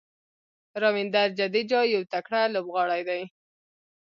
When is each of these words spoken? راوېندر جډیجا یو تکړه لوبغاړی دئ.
راوېندر 0.81 1.27
جډیجا 1.37 1.81
یو 1.93 2.01
تکړه 2.13 2.41
لوبغاړی 2.53 3.01
دئ. 3.09 3.23